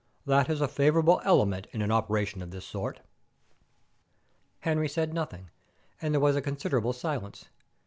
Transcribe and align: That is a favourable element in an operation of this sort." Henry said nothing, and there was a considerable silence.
That 0.25 0.49
is 0.49 0.61
a 0.61 0.67
favourable 0.67 1.21
element 1.23 1.67
in 1.71 1.83
an 1.83 1.91
operation 1.91 2.41
of 2.41 2.49
this 2.49 2.65
sort." 2.65 3.01
Henry 4.61 4.89
said 4.89 5.13
nothing, 5.13 5.51
and 6.01 6.11
there 6.11 6.19
was 6.19 6.35
a 6.35 6.41
considerable 6.41 6.91
silence. 6.93 7.45